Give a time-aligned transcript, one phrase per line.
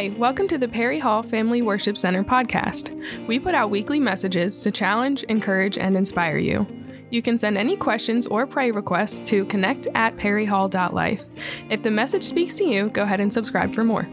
[0.00, 2.88] Hi, welcome to the Perry Hall Family Worship Center podcast.
[3.26, 6.66] We put out weekly messages to challenge, encourage, and inspire you.
[7.10, 11.24] You can send any questions or prayer requests to connect at perryhall.life.
[11.68, 14.08] If the message speaks to you, go ahead and subscribe for more.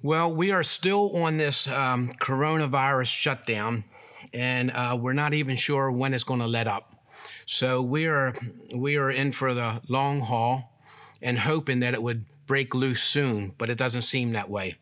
[0.00, 3.84] Well, we are still on this um, coronavirus shutdown,
[4.32, 7.04] and uh, we're not even sure when it's going to let up.
[7.44, 8.34] So we are
[8.74, 10.70] we are in for the long haul
[11.22, 14.74] and hoping that it would break loose soon, but it doesn't seem that way.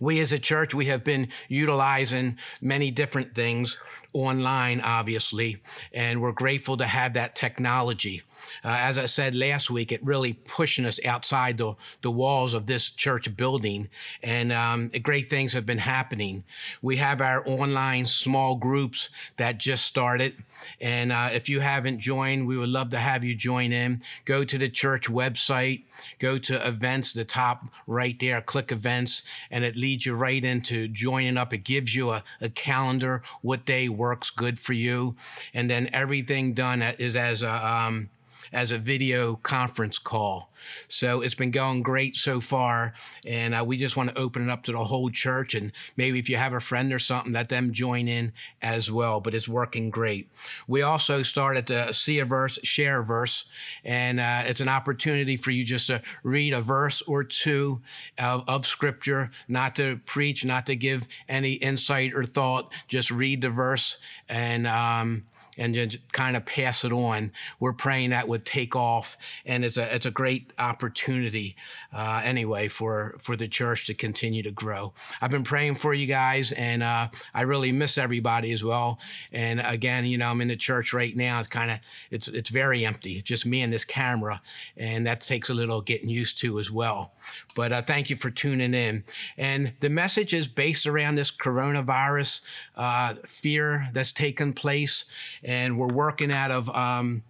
[0.00, 3.76] We as a church, we have been utilizing many different things
[4.14, 5.58] online, obviously,
[5.92, 8.22] and we're grateful to have that technology.
[8.64, 12.66] Uh, as I said last week, it really pushing us outside the, the walls of
[12.66, 13.88] this church building,
[14.22, 16.44] and um, great things have been happening.
[16.82, 20.34] We have our online small groups that just started,
[20.80, 24.02] and uh, if you haven't joined, we would love to have you join in.
[24.24, 25.84] Go to the church website,
[26.18, 30.88] go to events, the top right there, click events, and it leads you right into
[30.88, 31.52] joining up.
[31.52, 35.16] It gives you a, a calendar, what day works good for you,
[35.54, 38.08] and then everything done is as a um,
[38.52, 40.50] as a video conference call.
[40.88, 42.94] So it's been going great so far.
[43.24, 45.54] And uh, we just want to open it up to the whole church.
[45.54, 49.20] And maybe if you have a friend or something, let them join in as well.
[49.20, 50.28] But it's working great.
[50.66, 53.44] We also started to see a verse, share a verse.
[53.84, 57.80] And uh, it's an opportunity for you just to read a verse or two
[58.18, 62.72] of, of scripture, not to preach, not to give any insight or thought.
[62.88, 63.98] Just read the verse
[64.28, 65.24] and, um,
[65.56, 67.32] and just kind of pass it on.
[67.60, 71.56] We're praying that would take off, and it's a it's a great opportunity
[71.92, 74.92] uh, anyway for for the church to continue to grow.
[75.20, 78.98] I've been praying for you guys, and uh, I really miss everybody as well.
[79.32, 81.38] And again, you know, I'm in the church right now.
[81.38, 81.78] It's kind of
[82.10, 84.40] it's it's very empty, it's just me and this camera,
[84.76, 87.12] and that takes a little getting used to as well.
[87.54, 89.04] But uh, thank you for tuning in.
[89.36, 92.40] And the message is based around this coronavirus
[92.76, 95.04] uh, fear that's taken place
[95.46, 97.22] and we're working out of um,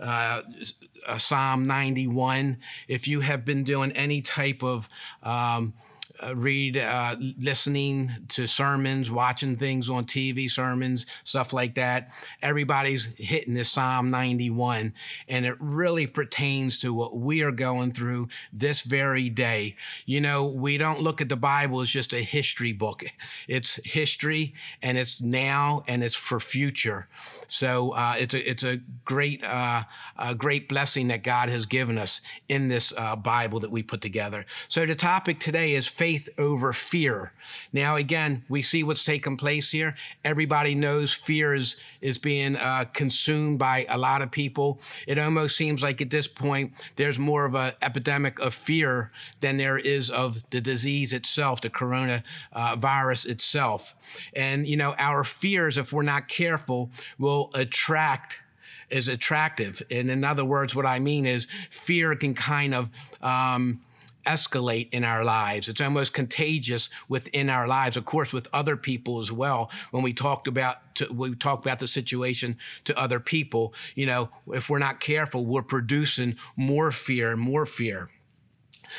[0.00, 0.42] uh,
[1.18, 2.58] Psalm 91.
[2.88, 4.88] If you have been doing any type of
[5.22, 5.74] um,
[6.22, 12.10] uh, read, uh, listening to sermons, watching things on TV, sermons, stuff like that.
[12.42, 14.94] Everybody's hitting this Psalm 91,
[15.28, 19.76] and it really pertains to what we are going through this very day.
[20.06, 23.04] You know, we don't look at the Bible as just a history book,
[23.48, 27.08] it's history, and it's now, and it's for future.
[27.48, 29.84] So uh, it's a it's a great uh,
[30.18, 34.00] a great blessing that God has given us in this uh, Bible that we put
[34.00, 34.46] together.
[34.68, 36.05] So the topic today is faith
[36.38, 37.32] over fear.
[37.72, 39.94] Now, again, we see what's taking place here.
[40.24, 44.80] Everybody knows fear is, is being uh, consumed by a lot of people.
[45.06, 49.56] It almost seems like at this point, there's more of an epidemic of fear than
[49.56, 53.94] there is of the disease itself, the coronavirus itself.
[54.34, 58.38] And, you know, our fears, if we're not careful, will attract
[58.88, 59.82] is attractive.
[59.90, 62.88] And in other words, what I mean is fear can kind of
[63.20, 63.80] um,
[64.26, 65.68] escalate in our lives.
[65.68, 69.70] It's almost contagious within our lives, of course, with other people as well.
[69.90, 74.28] When we talked about to, we talk about the situation to other people, you know,
[74.48, 78.10] if we're not careful, we're producing more fear and more fear.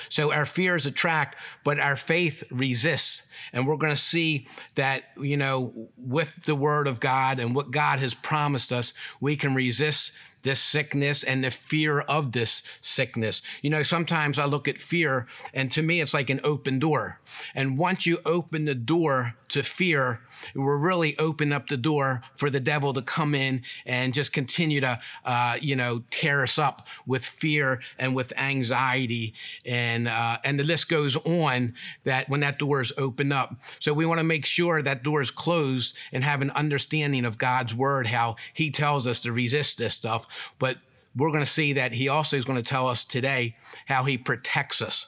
[0.10, 3.24] So our fears attract, but our faith resists.
[3.54, 7.72] And we're going to see that, you know, with the word of God and what
[7.72, 10.12] God has promised us, we can resist
[10.44, 13.42] this sickness and the fear of this sickness.
[13.62, 17.20] You know, sometimes I look at fear and to me it's like an open door.
[17.56, 20.22] And once you open the door to fear,
[20.56, 24.82] we're really open up the door for the devil to come in and just continue
[24.82, 29.34] to, uh, you know, tear us up with fear and with anxiety.
[29.66, 33.56] And, uh, and the list goes on that when that door is opened up.
[33.80, 37.38] So we want to make sure that door is closed and have an understanding of
[37.38, 40.28] God's word, how he tells us to resist this stuff.
[40.60, 40.78] But
[41.16, 43.56] we're going to see that he also is going to tell us today
[43.88, 45.08] how he protects us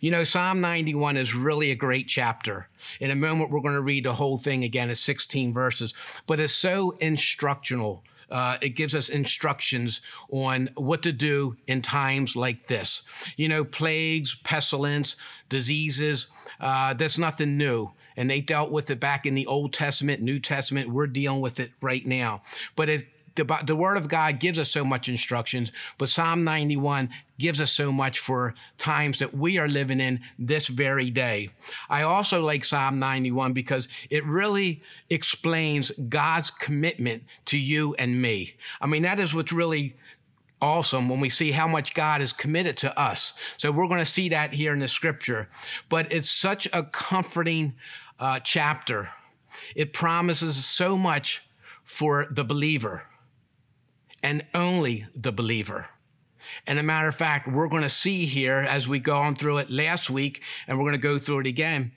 [0.00, 2.68] you know, Psalm 91 is really a great chapter.
[3.00, 4.90] In a moment, we're going to read the whole thing again.
[4.90, 5.94] It's 16 verses,
[6.26, 8.02] but it's so instructional.
[8.30, 10.00] Uh, it gives us instructions
[10.30, 13.02] on what to do in times like this.
[13.36, 15.16] You know, plagues, pestilence,
[15.48, 16.26] diseases,
[16.60, 17.90] uh, that's nothing new.
[18.16, 20.90] And they dealt with it back in the Old Testament, New Testament.
[20.90, 22.42] We're dealing with it right now.
[22.74, 23.06] But it
[23.36, 27.70] the, the word of God gives us so much instructions, but Psalm 91 gives us
[27.70, 31.50] so much for times that we are living in this very day.
[31.88, 38.54] I also like Psalm 91 because it really explains God's commitment to you and me.
[38.80, 39.96] I mean, that is what's really
[40.62, 43.34] awesome when we see how much God is committed to us.
[43.58, 45.48] So we're going to see that here in the scripture.
[45.88, 47.74] But it's such a comforting
[48.18, 49.10] uh, chapter.
[49.74, 51.42] It promises so much
[51.84, 53.04] for the believer
[54.26, 55.86] and only the believer.
[56.66, 59.58] And a matter of fact, we're going to see here as we go on through
[59.58, 61.92] it last week, and we're going to go through it again.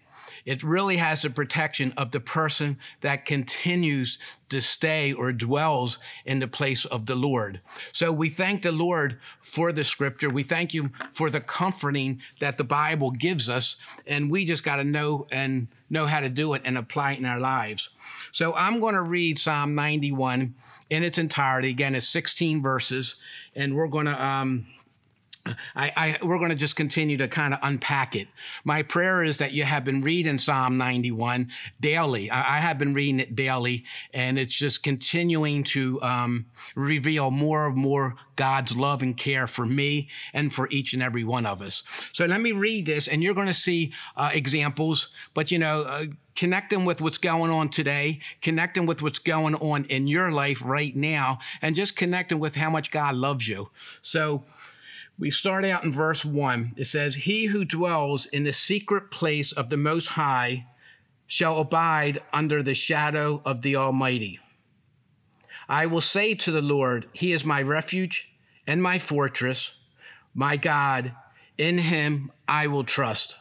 [0.45, 6.37] It really has the protection of the person that continues to stay or dwells in
[6.37, 7.61] the place of the Lord.
[7.93, 10.29] So we thank the Lord for the scripture.
[10.29, 13.75] We thank you for the comforting that the Bible gives us.
[14.05, 17.19] And we just got to know and know how to do it and apply it
[17.19, 17.89] in our lives.
[18.31, 20.53] So I'm going to read Psalm 91
[20.89, 21.69] in its entirety.
[21.69, 23.15] Again, it's 16 verses,
[23.55, 24.23] and we're going to.
[24.23, 24.67] Um,
[25.45, 28.27] I, I, we're going to just continue to kind of unpack it.
[28.63, 31.49] My prayer is that you have been reading Psalm 91
[31.79, 32.29] daily.
[32.29, 36.45] I, I have been reading it daily, and it's just continuing to um,
[36.75, 41.23] reveal more and more God's love and care for me and for each and every
[41.23, 41.83] one of us.
[42.13, 45.81] So let me read this, and you're going to see uh, examples, but you know,
[45.81, 46.05] uh,
[46.35, 50.31] connect them with what's going on today, connect them with what's going on in your
[50.31, 53.69] life right now, and just connect them with how much God loves you.
[54.01, 54.45] So,
[55.19, 56.73] we start out in verse 1.
[56.77, 60.65] It says, He who dwells in the secret place of the Most High
[61.27, 64.39] shall abide under the shadow of the Almighty.
[65.67, 68.29] I will say to the Lord, He is my refuge
[68.65, 69.71] and my fortress,
[70.33, 71.11] my God,
[71.57, 73.35] in Him I will trust.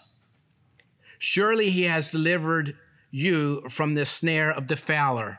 [1.21, 2.77] Surely He has delivered
[3.13, 5.39] you from the snare of the fowler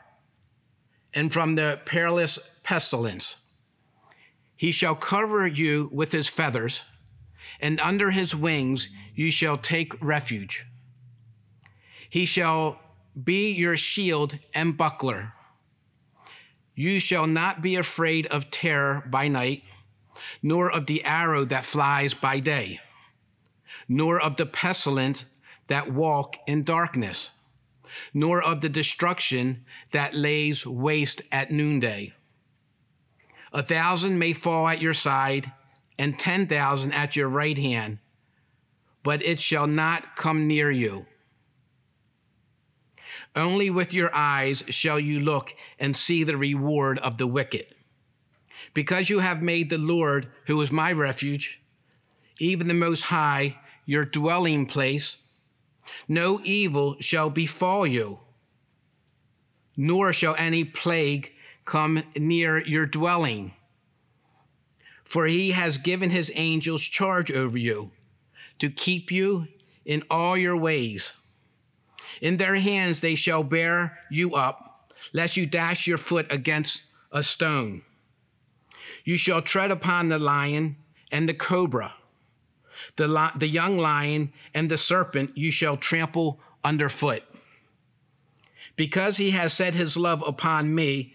[1.12, 3.36] and from the perilous pestilence.
[4.60, 6.82] He shall cover you with his feathers,
[7.60, 10.66] and under his wings you shall take refuge.
[12.10, 12.78] He shall
[13.24, 15.32] be your shield and buckler.
[16.74, 19.62] You shall not be afraid of terror by night,
[20.42, 22.80] nor of the arrow that flies by day,
[23.88, 25.24] nor of the pestilence
[25.68, 27.30] that walk in darkness,
[28.12, 32.12] nor of the destruction that lays waste at noonday.
[33.52, 35.50] A thousand may fall at your side,
[35.98, 37.98] and ten thousand at your right hand,
[39.02, 41.06] but it shall not come near you.
[43.34, 47.66] Only with your eyes shall you look and see the reward of the wicked.
[48.72, 51.60] Because you have made the Lord, who is my refuge,
[52.38, 55.16] even the Most High, your dwelling place,
[56.08, 58.20] no evil shall befall you,
[59.76, 61.32] nor shall any plague
[61.64, 63.52] come near your dwelling.
[65.04, 67.90] For he has given his angels charge over you
[68.60, 69.48] to keep you
[69.84, 71.12] in all your ways.
[72.20, 77.22] In their hands they shall bear you up, lest you dash your foot against a
[77.22, 77.82] stone.
[79.04, 80.76] You shall tread upon the lion
[81.10, 81.94] and the cobra,
[82.96, 87.22] the, li- the young lion and the serpent you shall trample underfoot.
[88.76, 91.14] Because he has set his love upon me,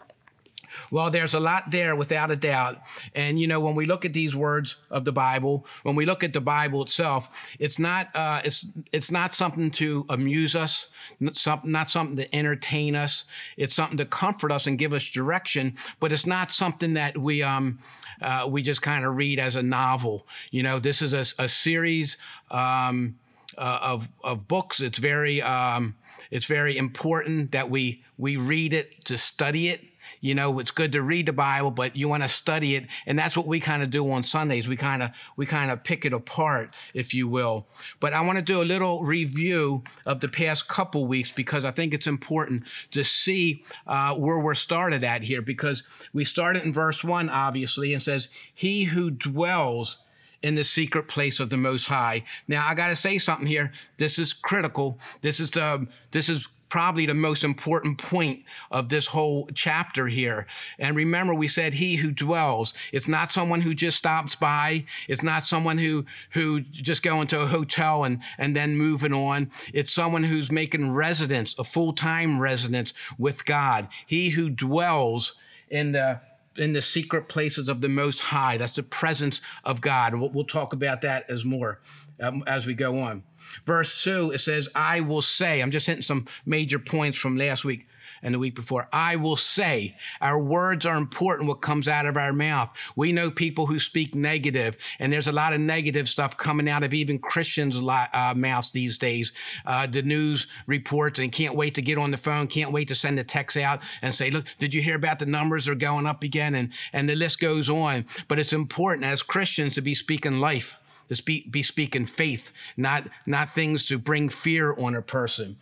[0.89, 2.79] Well, there's a lot there without a doubt.
[3.15, 6.23] And, you know, when we look at these words of the Bible, when we look
[6.23, 10.87] at the Bible itself, it's not, uh, it's, it's not something to amuse us,
[11.19, 13.25] not something, not something to entertain us.
[13.57, 17.43] It's something to comfort us and give us direction, but it's not something that we,
[17.43, 17.79] um,
[18.21, 20.27] uh, we just kind of read as a novel.
[20.51, 22.17] You know, this is a, a series,
[22.49, 23.15] um,
[23.57, 24.79] uh, of, of books.
[24.79, 25.95] It's very, um,
[26.29, 29.81] it's very important that we, we read it to study it
[30.21, 32.87] you know, it's good to read the Bible, but you want to study it.
[33.07, 34.67] And that's what we kind of do on Sundays.
[34.67, 37.67] We kind of, we kind of pick it apart, if you will.
[37.99, 41.71] But I want to do a little review of the past couple weeks because I
[41.71, 46.71] think it's important to see uh, where we're started at here because we started in
[46.71, 49.97] verse one, obviously, and says, he who dwells
[50.43, 52.23] in the secret place of the most high.
[52.47, 53.71] Now I got to say something here.
[53.97, 54.99] This is critical.
[55.21, 60.47] This is the, this is probably the most important point of this whole chapter here.
[60.79, 62.73] And remember, we said he who dwells.
[62.93, 64.85] It's not someone who just stops by.
[65.09, 69.51] It's not someone who, who just go into a hotel and, and then moving on.
[69.73, 73.89] It's someone who's making residence, a full-time residence with God.
[74.07, 75.35] He who dwells
[75.69, 76.21] in the
[76.57, 78.57] in the secret places of the Most High.
[78.57, 80.13] That's the presence of God.
[80.13, 81.79] We'll, we'll talk about that as more
[82.19, 83.23] um, as we go on.
[83.65, 87.63] Verse 2, it says, I will say, I'm just hitting some major points from last
[87.63, 87.87] week
[88.23, 88.87] and the week before.
[88.93, 92.69] I will say, our words are important, what comes out of our mouth.
[92.95, 96.83] We know people who speak negative, and there's a lot of negative stuff coming out
[96.83, 99.33] of even Christians' uh, mouths these days.
[99.65, 102.95] Uh, the news reports, and can't wait to get on the phone, can't wait to
[102.95, 106.05] send a text out and say, Look, did you hear about the numbers are going
[106.05, 106.55] up again?
[106.55, 108.05] And, and the list goes on.
[108.27, 110.75] But it's important as Christians to be speaking life.
[111.13, 115.57] Speak, be speaking faith, not not things to bring fear on a person.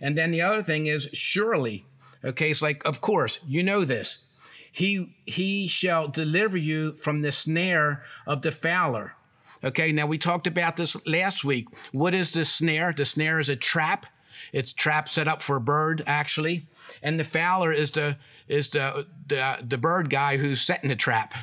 [0.00, 1.84] And then the other thing is surely
[2.24, 4.18] Okay, it's like, of course, you know this.
[4.72, 9.14] He he shall deliver you from the snare of the fowler.
[9.64, 11.66] Okay, now we talked about this last week.
[11.92, 12.92] What is the snare?
[12.92, 14.06] The snare is a trap.
[14.52, 16.66] It's trap set up for a bird, actually.
[17.02, 18.16] And the fowler is the
[18.48, 21.34] is the, the, the bird guy who's setting the trap.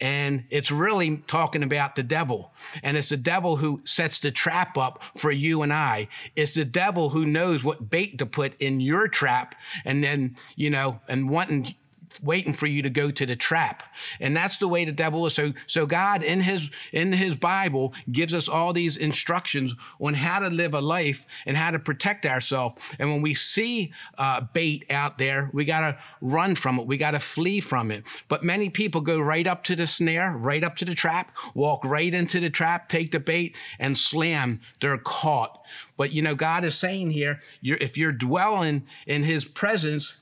[0.00, 2.52] And it's really talking about the devil.
[2.82, 6.08] And it's the devil who sets the trap up for you and I.
[6.34, 10.70] It's the devil who knows what bait to put in your trap and then, you
[10.70, 11.74] know, and wanting
[12.22, 13.82] waiting for you to go to the trap.
[14.20, 15.34] And that's the way the devil is.
[15.34, 20.38] So, so God in his, in his Bible gives us all these instructions on how
[20.38, 22.74] to live a life and how to protect ourselves.
[22.98, 26.86] And when we see uh, bait out there, we got to run from it.
[26.86, 28.04] We got to flee from it.
[28.28, 31.84] But many people go right up to the snare, right up to the trap, walk
[31.84, 34.60] right into the trap, take the bait and slam.
[34.80, 35.62] They're caught.
[35.96, 40.16] But you know, God is saying here, you're, if you're dwelling in his presence,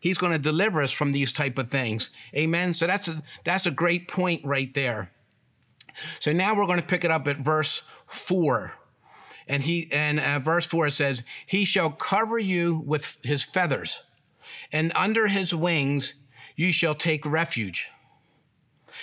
[0.00, 2.10] He's going to deliver us from these type of things.
[2.34, 2.74] Amen.
[2.74, 5.10] So that's a, that's a great point right there.
[6.20, 8.72] So now we're going to pick it up at verse 4.
[9.46, 14.02] And he and uh, verse 4 says, "He shall cover you with his feathers,
[14.72, 16.14] and under his wings
[16.54, 17.88] you shall take refuge."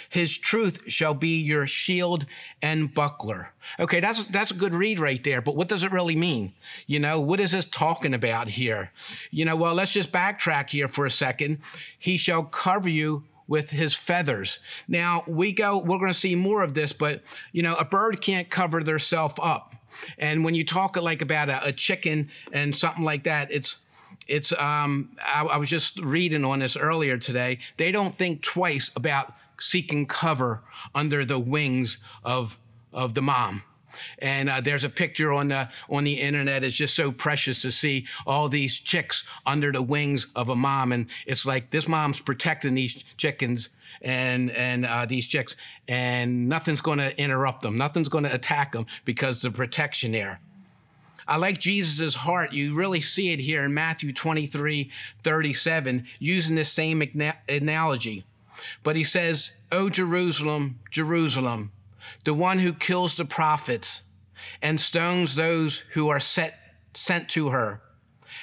[0.09, 2.25] His truth shall be your shield
[2.61, 3.51] and buckler.
[3.79, 6.53] Okay, that's that's a good read right there, but what does it really mean?
[6.87, 8.91] You know, what is this talking about here?
[9.31, 11.59] You know, well, let's just backtrack here for a second.
[11.99, 14.59] He shall cover you with his feathers.
[14.87, 18.21] Now, we go we're going to see more of this, but you know, a bird
[18.21, 19.75] can't cover theirself up.
[20.17, 23.77] And when you talk like about a, a chicken and something like that, it's
[24.27, 27.59] it's um I, I was just reading on this earlier today.
[27.77, 30.61] They don't think twice about seeking cover
[30.93, 32.57] under the wings of,
[32.93, 33.63] of the mom.
[34.19, 36.63] And uh, there's a picture on the on the internet.
[36.63, 40.91] It's just so precious to see all these chicks under the wings of a mom,
[40.91, 43.69] and it's like this mom's protecting these chickens
[44.01, 45.55] and and uh, these chicks,
[45.87, 47.77] and nothing's going to interrupt them.
[47.77, 50.39] Nothing's going to attack them because the protection there.
[51.27, 52.53] I like Jesus' heart.
[52.53, 54.89] You really see it here in Matthew 23
[55.23, 57.03] 37, using this same
[57.49, 58.25] analogy.
[58.83, 61.71] But he says, O Jerusalem, Jerusalem,
[62.23, 64.01] the one who kills the prophets
[64.61, 66.57] and stones those who are set,
[66.93, 67.81] sent to her.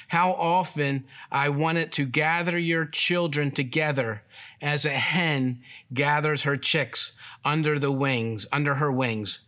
[0.07, 4.23] How often I wanted to gather your children together
[4.61, 5.61] as a hen
[5.93, 7.11] gathers her chicks
[7.43, 9.39] under the wings, under her wings,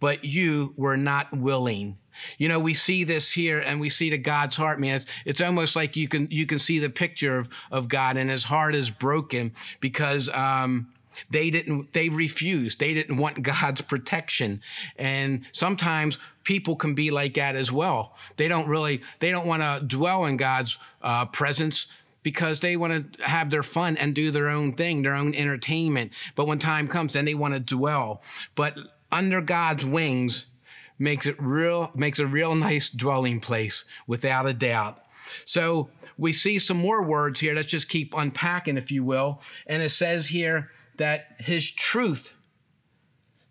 [0.00, 1.98] but you were not willing.
[2.38, 4.96] You know, we see this here and we see the God's heart, man.
[4.96, 8.30] It's, it's almost like you can, you can see the picture of, of God and
[8.30, 10.88] his heart is broken because, um,
[11.30, 12.80] they didn't, they refused.
[12.80, 14.60] They didn't want God's protection.
[14.96, 18.16] And sometimes people can be like that as well.
[18.36, 21.86] They don't really, they don't want to dwell in God's uh, presence
[22.22, 26.12] because they want to have their fun and do their own thing, their own entertainment.
[26.34, 28.22] But when time comes, then they want to dwell.
[28.54, 28.76] But
[29.12, 30.46] under God's wings,
[30.98, 35.02] makes it real makes a real nice dwelling place without a doubt.
[35.44, 37.54] So we see some more words here.
[37.54, 39.40] Let's just keep unpacking, if you will.
[39.66, 42.32] And it says here that his truth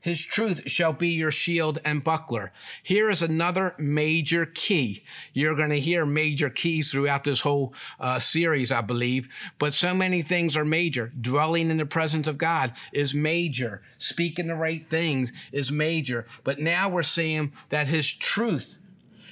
[0.03, 2.51] his truth shall be your shield and buckler.
[2.83, 5.01] Here is another major key.
[5.31, 9.29] You're going to hear major keys throughout this whole uh, series, I believe.
[9.60, 11.13] But so many things are major.
[11.22, 13.81] Dwelling in the presence of God is major.
[13.98, 16.27] Speaking the right things is major.
[16.43, 18.75] But now we're seeing that His truth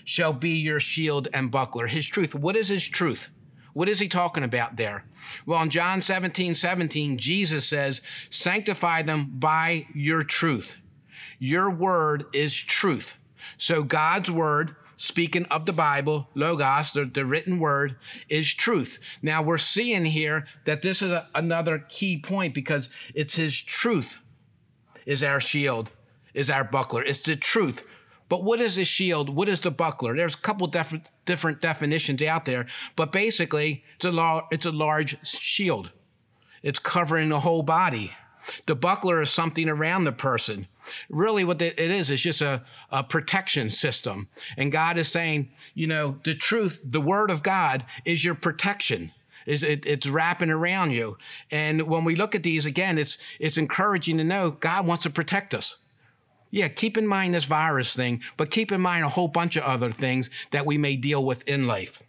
[0.05, 1.87] shall be your shield and buckler.
[1.87, 2.33] His truth.
[2.33, 3.27] What is His truth?
[3.73, 5.05] What is he talking about there?
[5.45, 10.77] Well, in John 17 17, Jesus says, Sanctify them by your truth.
[11.39, 13.15] Your word is truth.
[13.57, 17.95] So God's word, speaking of the Bible, Logos, the, the written word,
[18.29, 18.99] is truth.
[19.21, 24.19] Now we're seeing here that this is a, another key point because it's his truth
[25.05, 25.91] is our shield,
[26.33, 27.03] is our buckler.
[27.03, 27.83] It's the truth.
[28.31, 29.27] But what is the shield?
[29.29, 30.15] What is the buckler?
[30.15, 34.71] There's a couple different different definitions out there, but basically it's a lar- it's a
[34.71, 35.91] large shield.
[36.63, 38.13] It's covering the whole body.
[38.67, 40.69] The buckler is something around the person.
[41.09, 44.29] Really, what it is is just a, a protection system.
[44.55, 49.11] And God is saying, you know, the truth, the word of God is your protection.
[49.45, 51.17] Is it, it's wrapping around you.
[51.51, 55.09] And when we look at these again, it's it's encouraging to know God wants to
[55.09, 55.75] protect us.
[56.51, 59.63] Yeah, keep in mind this virus thing, but keep in mind a whole bunch of
[59.63, 62.03] other things that we may deal with in life.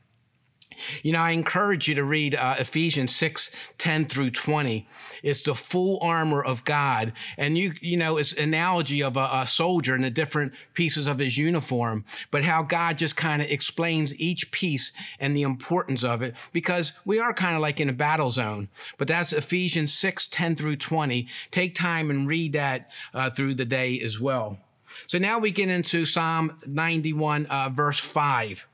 [1.03, 4.89] You know, I encourage you to read uh, Ephesians 6 10 through 20.
[5.23, 7.13] It's the full armor of God.
[7.37, 11.19] And you, you know, it's analogy of a, a soldier and the different pieces of
[11.19, 16.23] his uniform, but how God just kind of explains each piece and the importance of
[16.23, 18.69] it because we are kind of like in a battle zone.
[18.99, 21.29] But that's Ephesians 6 10 through 20.
[21.51, 24.59] Take time and read that uh, through the day as well.
[25.07, 28.67] So now we get into Psalm 91, uh, verse 5.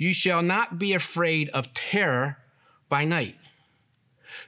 [0.00, 2.38] You shall not be afraid of terror
[2.88, 3.36] by night,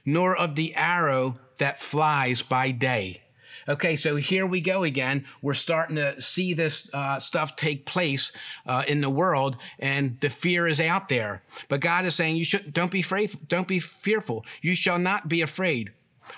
[0.03, 3.21] nor of the arrow that flies by day.
[3.69, 5.25] Okay, so here we go again.
[5.43, 8.31] We're starting to see this uh, stuff take place
[8.65, 11.43] uh, in the world, and the fear is out there.
[11.69, 13.47] But God is saying, "You should don't be afraid.
[13.47, 14.43] Don't be fearful.
[14.63, 15.91] You shall not be afraid."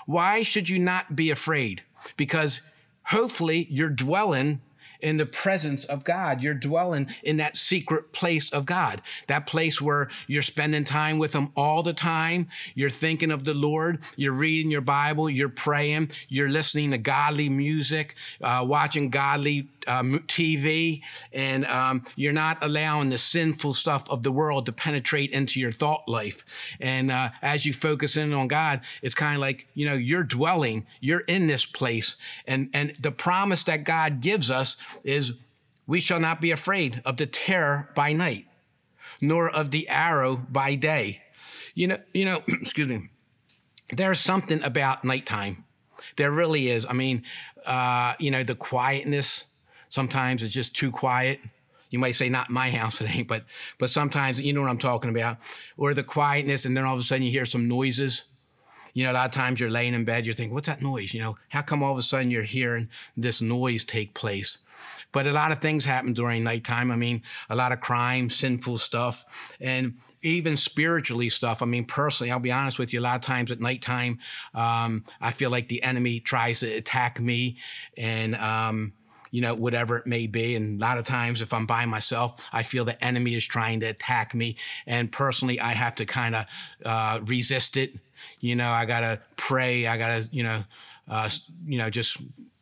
[0.04, 1.82] Why should you not be afraid?
[2.18, 2.60] Because
[3.04, 4.60] hopefully you're dwelling
[5.06, 6.42] in the presence of God.
[6.42, 11.32] You're dwelling in that secret place of God, that place where you're spending time with
[11.32, 12.48] Him all the time.
[12.74, 14.00] You're thinking of the Lord.
[14.16, 15.30] You're reading your Bible.
[15.30, 16.10] You're praying.
[16.28, 23.10] You're listening to godly music, uh, watching godly uh, TV, and um, you're not allowing
[23.10, 26.44] the sinful stuff of the world to penetrate into your thought life.
[26.80, 30.24] And uh, as you focus in on God, it's kind of like you know you're
[30.24, 35.32] dwelling, you're in this place, and and the promise that God gives us is,
[35.86, 38.46] "We shall not be afraid of the terror by night,
[39.20, 41.22] nor of the arrow by day."
[41.74, 43.08] You know, you know, excuse me.
[43.90, 45.64] There's something about nighttime.
[46.16, 46.84] There really is.
[46.86, 47.22] I mean,
[47.64, 49.44] uh, you know, the quietness
[49.88, 51.40] Sometimes it's just too quiet.
[51.90, 53.44] You might say, not my house, ain't, but
[53.78, 55.38] but sometimes you know what I'm talking about.
[55.76, 58.24] Or the quietness, and then all of a sudden you hear some noises.
[58.94, 61.12] You know, a lot of times you're laying in bed, you're thinking, what's that noise?
[61.12, 64.56] You know, how come all of a sudden you're hearing this noise take place?
[65.12, 66.90] But a lot of things happen during nighttime.
[66.90, 69.24] I mean, a lot of crime, sinful stuff,
[69.60, 71.62] and even spiritually stuff.
[71.62, 74.18] I mean, personally, I'll be honest with you, a lot of times at nighttime,
[74.54, 77.58] um, I feel like the enemy tries to attack me
[77.96, 78.92] and, um,
[79.30, 80.56] you know, whatever it may be.
[80.56, 83.80] And a lot of times, if I'm by myself, I feel the enemy is trying
[83.80, 84.56] to attack me.
[84.86, 86.46] And personally, I have to kind of
[86.84, 87.94] uh, resist it.
[88.40, 89.86] You know, I got to pray.
[89.86, 90.64] I got to, you know,
[91.08, 91.28] uh,
[91.66, 92.16] you know, just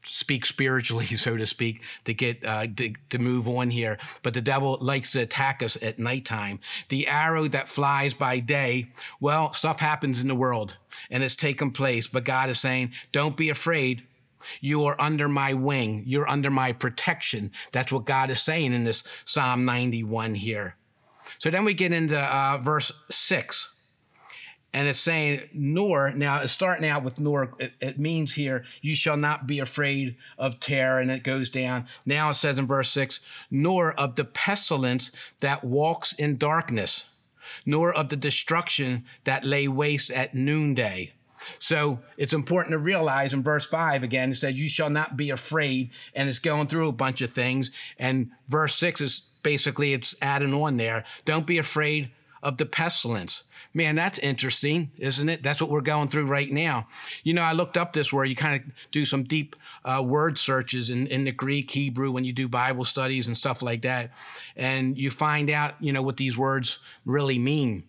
[0.05, 3.99] speak spiritually, so to speak, to get uh, to, to move on here.
[4.23, 6.61] But the devil likes to attack us at nighttime.
[6.89, 8.89] The arrow that flies by day,
[9.21, 10.77] well, stuff happens in the world
[11.11, 12.07] and it's taken place.
[12.07, 14.03] But God is saying, don't be afraid.
[14.61, 16.03] You are under my wing.
[16.07, 17.51] You're under my protection.
[17.73, 20.77] That's what God is saying in this Psalm 91 here.
[21.39, 23.71] So then we get into uh, verse 6.
[24.75, 28.97] And it's saying, nor, now it's starting out with nor, it, it, means here, you
[28.97, 30.99] shall not be afraid of terror.
[30.99, 31.87] And it goes down.
[32.05, 33.21] Now it says in verse 6,
[33.53, 37.05] nor of the pestilence that walks in darkness,
[37.65, 41.13] nor of the destruction that lay waste at noonday.
[41.61, 45.31] So it's important to realize in verse 5 again, it says, You shall not be
[45.31, 45.91] afraid.
[46.17, 47.71] And it's going through a bunch of things.
[47.97, 51.05] And verse 6 is basically it's adding on there.
[51.25, 52.11] Don't be afraid
[52.45, 53.45] of the pestilence.
[53.73, 55.43] Man, that's interesting, isn't it?
[55.43, 56.87] That's what we're going through right now.
[57.25, 60.39] You know, I looked up this where you kind of do some deep uh, word
[60.39, 64.11] searches in, in the Greek, Hebrew, when you do Bible studies and stuff like that.
[64.57, 67.85] And you find out, you know, what these words really mean.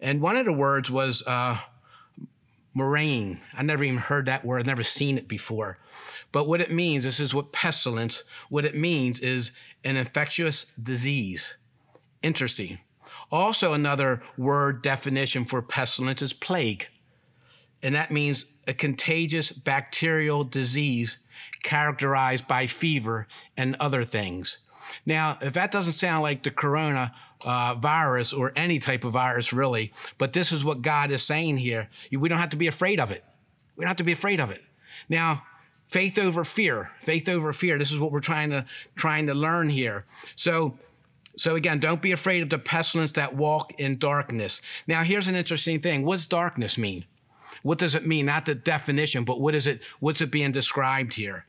[0.00, 1.58] And one of the words was, uh,
[2.74, 3.40] moraine.
[3.54, 5.78] I never even heard that word, I've never seen it before.
[6.30, 9.50] But what it means, this is what pestilence, what it means is
[9.82, 11.54] an infectious disease.
[12.22, 12.78] Interesting.
[13.30, 16.86] Also, another word definition for pestilence is plague.
[17.82, 21.18] And that means a contagious bacterial disease
[21.62, 24.58] characterized by fever and other things.
[25.04, 27.12] Now, if that doesn't sound like the corona
[27.44, 31.58] uh, virus or any type of virus, really, but this is what God is saying
[31.58, 31.88] here.
[32.10, 33.24] We don't have to be afraid of it.
[33.76, 34.62] We don't have to be afraid of it.
[35.08, 35.42] Now,
[35.88, 37.78] faith over fear, faith over fear.
[37.78, 40.04] This is what we're trying to trying to learn here.
[40.34, 40.78] So,
[41.36, 44.60] so again, don't be afraid of the pestilence that walk in darkness.
[44.86, 46.04] Now, here's an interesting thing.
[46.04, 47.04] What does darkness mean?
[47.62, 48.26] What does it mean?
[48.26, 49.80] Not the definition, but what is it?
[50.00, 51.46] What's it being described here?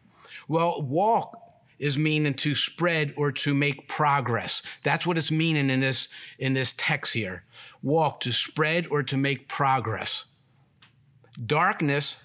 [0.48, 1.38] Well, walk
[1.80, 4.62] is meaning to spread or to make progress.
[4.84, 6.08] That's what it's meaning in this
[6.40, 7.44] in this text here.
[7.84, 10.26] Walk to spread or to make progress.
[11.46, 12.16] Darkness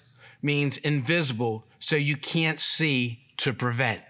[0.41, 4.01] means invisible, so you can't see to prevent.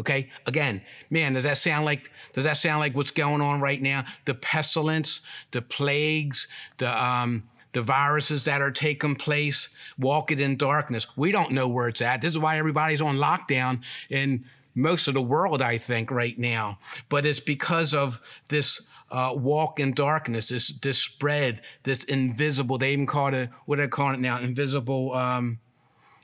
[0.00, 0.30] Okay.
[0.46, 4.06] Again, man, does that sound like does that sound like what's going on right now?
[4.24, 5.20] The pestilence,
[5.52, 11.06] the plagues, the um, the viruses that are taking place, walking in darkness.
[11.16, 12.22] We don't know where it's at.
[12.22, 16.78] This is why everybody's on lockdown in most of the world, I think, right now.
[17.10, 22.78] But it's because of this uh, walk in darkness, this this spread, this invisible.
[22.78, 24.38] They even call it what do they call it now?
[24.38, 25.58] Invisible um,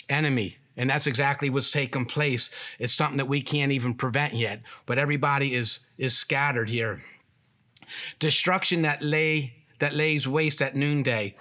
[0.09, 0.57] enemy.
[0.77, 2.51] And that's exactly what's taking place.
[2.79, 4.61] It's something that we can't even prevent yet.
[4.85, 7.03] But everybody is is scattered here.
[8.19, 11.35] Destruction that lay that lays waste at noonday.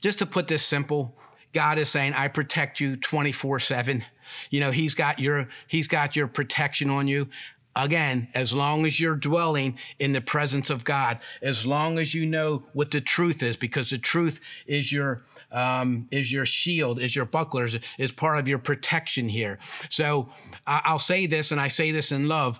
[0.00, 1.16] Just to put this simple,
[1.52, 4.02] God is saying, I protect you 24-7.
[4.50, 7.28] You know, He's got your He's got your protection on you.
[7.76, 12.24] Again, as long as you're dwelling in the presence of God, as long as you
[12.24, 17.14] know what the truth is, because the truth is your um, is your shield, is
[17.14, 19.58] your buckler, is, is part of your protection here.
[19.90, 20.28] So
[20.66, 22.58] I'll say this, and I say this in love.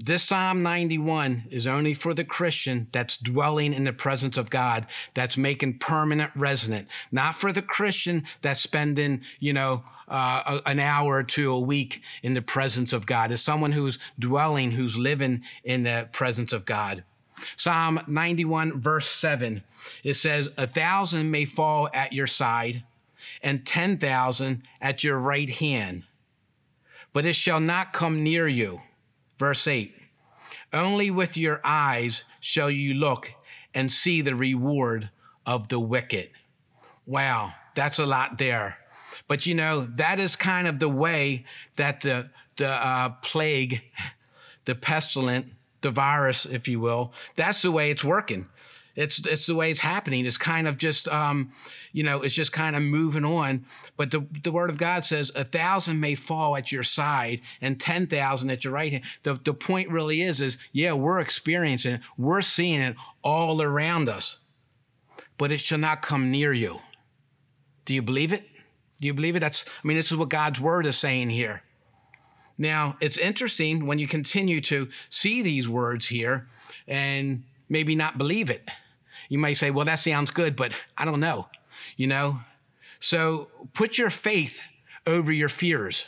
[0.00, 4.86] This Psalm 91 is only for the Christian that's dwelling in the presence of God,
[5.14, 11.16] that's making permanent resident, not for the Christian that's spending, you know, uh, an hour
[11.16, 13.32] or two a week in the presence of God.
[13.32, 17.02] It's someone who's dwelling, who's living in the presence of God.
[17.56, 19.64] Psalm 91, verse 7,
[20.04, 22.84] it says, A thousand may fall at your side,
[23.42, 26.04] and 10,000 at your right hand,
[27.12, 28.80] but it shall not come near you.
[29.38, 29.94] Verse 8
[30.72, 33.32] Only with your eyes shall you look
[33.74, 35.10] and see the reward
[35.46, 36.30] of the wicked.
[37.06, 38.76] Wow, that's a lot there.
[39.26, 41.44] But you know, that is kind of the way
[41.76, 43.82] that the, the uh, plague,
[44.64, 45.46] the pestilence,
[45.80, 48.46] the virus, if you will, that's the way it's working.
[48.98, 50.26] It's it's the way it's happening.
[50.26, 51.52] It's kind of just um,
[51.92, 53.64] you know, it's just kind of moving on.
[53.96, 57.80] But the the word of God says a thousand may fall at your side and
[57.80, 59.04] ten thousand at your right hand.
[59.22, 64.08] The the point really is is yeah, we're experiencing it, we're seeing it all around
[64.08, 64.38] us,
[65.38, 66.80] but it shall not come near you.
[67.84, 68.42] Do you believe it?
[69.00, 69.40] Do you believe it?
[69.40, 71.62] That's I mean, this is what God's word is saying here.
[72.60, 76.48] Now, it's interesting when you continue to see these words here
[76.88, 78.68] and maybe not believe it.
[79.28, 81.48] You may say, well, that sounds good, but I don't know,
[81.96, 82.40] you know?
[83.00, 84.60] So put your faith
[85.06, 86.06] over your fears.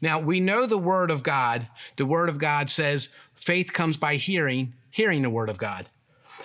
[0.00, 1.68] Now, we know the Word of God.
[1.96, 5.88] The Word of God says faith comes by hearing, hearing the Word of God.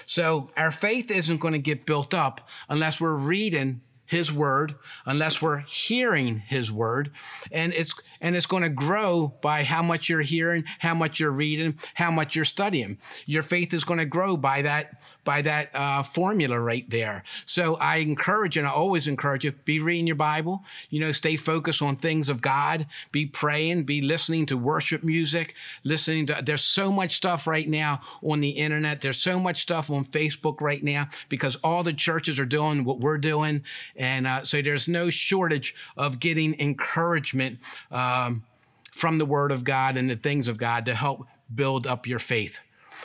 [0.06, 5.42] So our faith isn't going to get built up unless we're reading his word unless
[5.42, 7.12] we're hearing his word.
[7.52, 11.32] And it's and it's going to grow by how much you're hearing how much you're
[11.32, 12.98] reading how much you're studying.
[13.26, 17.24] Your faith is going to grow by that by that uh, formula right there.
[17.46, 20.64] So i encourage and i always encourage you be reading your bible.
[20.90, 22.88] You know stay focused on things of god.
[23.12, 28.02] Be praying be listening to worship music listening to there's so much stuff right now
[28.22, 29.02] on the internet.
[29.02, 33.00] There's so much stuff on facebook right now because all the churches are doing what
[33.00, 33.64] we're doing
[33.96, 37.60] and uh, so there's no shortage of getting encouragement
[37.92, 38.44] um,
[38.92, 42.20] from the Word of God and the things of God to help build up your
[42.20, 42.60] faith.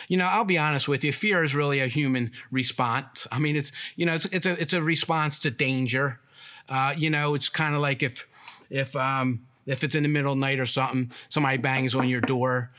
[0.06, 1.12] You know, I'll be honest with you.
[1.12, 3.26] Fear is really a human response.
[3.32, 6.20] I mean, it's you know, it's it's a it's a response to danger.
[6.68, 8.26] Uh, you know, it's kind of like if
[8.70, 12.08] if um, if it's in the middle of the night or something, somebody bangs on
[12.08, 12.70] your door.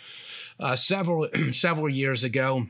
[0.59, 2.65] Uh, several several years ago,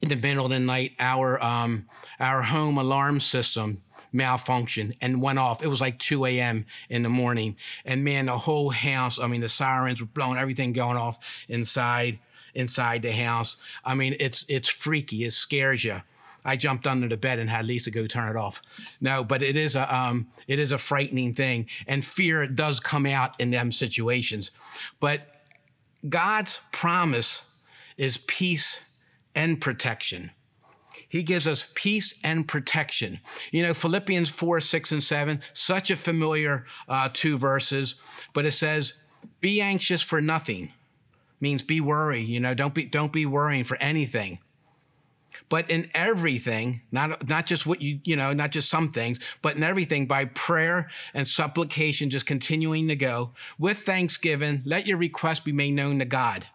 [0.00, 1.86] in the middle of the night, our um,
[2.20, 3.82] our home alarm system
[4.14, 5.62] malfunctioned and went off.
[5.62, 6.64] It was like 2 a.m.
[6.88, 7.56] in the morning.
[7.84, 12.18] And man, the whole house, I mean, the sirens were blowing, everything going off inside
[12.54, 13.56] inside the house.
[13.84, 15.24] I mean, it's it's freaky.
[15.24, 16.00] It scares you.
[16.44, 18.60] I jumped under the bed and had Lisa go turn it off.
[19.00, 23.06] No, but it is a um, it is a frightening thing, and fear does come
[23.06, 24.50] out in them situations.
[25.00, 25.22] But
[26.08, 27.42] God's promise
[27.96, 28.78] is peace
[29.34, 30.30] and protection.
[31.14, 33.20] He gives us peace and protection.
[33.52, 37.94] You know, Philippians 4, 6, and 7, such a familiar uh, two verses,
[38.32, 38.94] but it says,
[39.40, 40.72] be anxious for nothing
[41.40, 44.38] means be worried you know don't be don't be worrying for anything
[45.48, 49.56] but in everything not not just what you you know not just some things but
[49.56, 55.44] in everything by prayer and supplication just continuing to go with thanksgiving let your request
[55.44, 56.46] be made known to god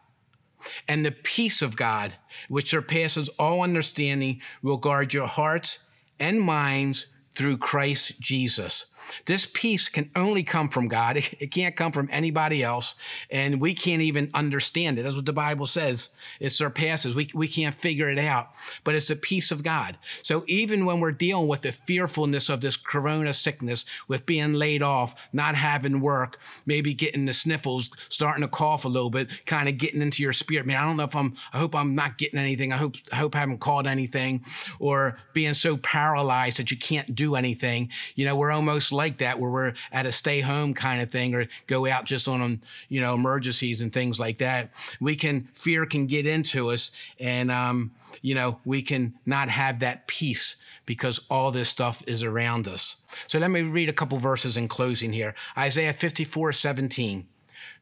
[0.88, 2.16] and the peace of God,
[2.48, 5.80] which surpasses all understanding, will guard your hearts
[6.20, 8.86] and minds through Christ Jesus.
[9.26, 11.24] This peace can only come from God.
[11.40, 12.96] It, can't come from anybody else.
[13.32, 15.04] And we can't even understand it.
[15.04, 16.10] That's what the Bible says.
[16.40, 17.16] It surpasses.
[17.16, 18.50] We, we can't figure it out,
[18.84, 19.98] but it's the peace of God.
[20.22, 24.82] So even when we're dealing with the fearfulness of this corona sickness, with being laid
[24.82, 29.70] off, not having work, maybe getting the sniffles, starting to cough a little bit, kind
[29.70, 30.66] of getting into your spirit.
[30.66, 32.74] Man, I don't know if I'm, I hope I'm not getting anything.
[32.74, 34.44] I hope, I hope I haven't caught anything
[34.80, 37.90] or being so paralyzed that you can't do anything.
[38.16, 41.34] You know, we're almost like that where we're at a stay home kind of thing
[41.34, 44.72] or go out just on, you know, emergencies and things like that.
[45.00, 49.80] We can, fear can get into us and, um, you know, we can not have
[49.80, 52.98] that peace because all this stuff is around us.
[53.28, 55.34] So let me read a couple verses in closing here.
[55.58, 57.26] Isaiah 54 17.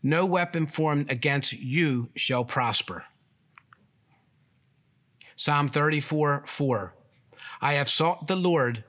[0.04, 3.06] No weapon formed against you shall prosper.
[5.36, 6.94] Psalm 34 4.
[7.60, 8.84] I have sought the Lord,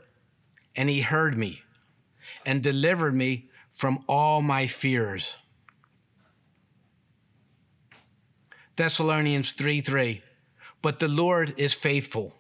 [0.77, 1.63] and he heard me
[2.49, 5.37] and delivered me from all my fears.
[8.75, 10.23] Thessalonians 3 3.
[10.81, 12.35] But the Lord is faithful,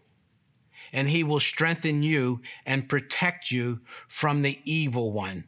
[0.94, 5.44] and he will strengthen you and protect you from the evil one.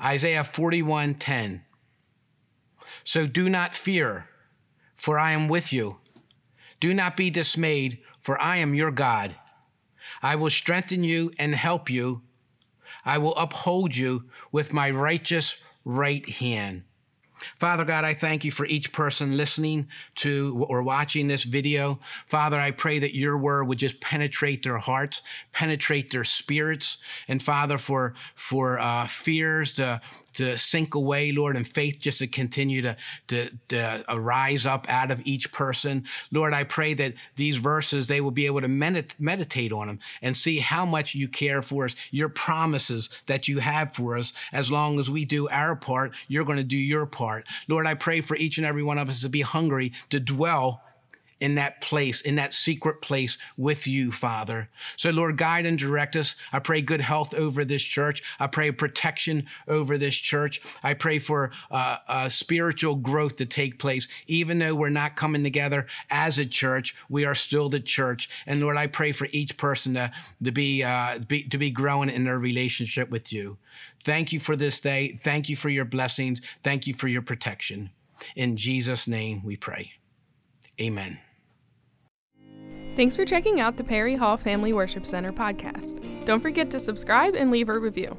[0.00, 1.62] Isaiah 41 10.
[3.04, 4.26] So do not fear,
[4.94, 5.98] for I am with you.
[6.80, 9.36] Do not be dismayed, for I am your God.
[10.22, 12.22] I will strengthen you and help you.
[13.04, 16.84] I will uphold you with my righteous right hand.
[17.58, 21.98] Father God, I thank you for each person listening to or watching this video.
[22.26, 27.42] Father, I pray that your word would just penetrate their hearts, penetrate their spirits, and
[27.42, 30.00] Father, for for uh, fears to
[30.34, 32.96] to sink away, Lord, and faith just to continue to,
[33.28, 36.04] to, to rise up out of each person.
[36.30, 39.98] Lord, I pray that these verses, they will be able to medit- meditate on them
[40.22, 44.32] and see how much you care for us, your promises that you have for us.
[44.52, 47.46] As long as we do our part, you're going to do your part.
[47.68, 50.82] Lord, I pray for each and every one of us to be hungry to dwell
[51.42, 54.68] in that place, in that secret place with you, Father.
[54.96, 56.36] So, Lord, guide and direct us.
[56.52, 58.22] I pray good health over this church.
[58.38, 60.62] I pray protection over this church.
[60.84, 64.06] I pray for uh, uh, spiritual growth to take place.
[64.28, 68.30] Even though we're not coming together as a church, we are still the church.
[68.46, 70.12] And Lord, I pray for each person to,
[70.44, 73.58] to, be, uh, be, to be growing in their relationship with you.
[74.04, 75.18] Thank you for this day.
[75.24, 76.40] Thank you for your blessings.
[76.62, 77.90] Thank you for your protection.
[78.36, 79.94] In Jesus' name we pray.
[80.80, 81.18] Amen.
[82.94, 86.24] Thanks for checking out the Perry Hall Family Worship Center podcast.
[86.26, 88.16] Don't forget to subscribe and leave a review.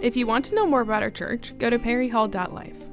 [0.00, 2.87] If you want to know more about our church, go to perryhall.life.